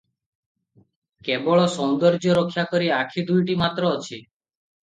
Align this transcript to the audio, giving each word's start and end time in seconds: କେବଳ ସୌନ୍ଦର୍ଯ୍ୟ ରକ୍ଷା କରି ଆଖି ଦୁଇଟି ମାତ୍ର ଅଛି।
କେବଳ 1.27 1.67
ସୌନ୍ଦର୍ଯ୍ୟ 1.75 2.33
ରକ୍ଷା 2.39 2.65
କରି 2.73 2.91
ଆଖି 3.03 3.25
ଦୁଇଟି 3.31 3.59
ମାତ୍ର 3.65 3.93
ଅଛି। 4.01 4.21